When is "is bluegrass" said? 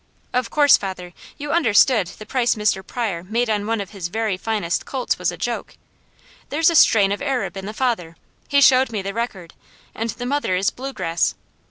10.55-11.35